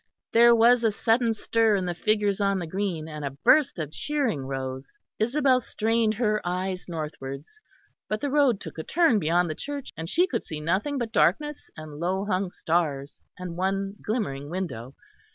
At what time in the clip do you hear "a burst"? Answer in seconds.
3.23-3.77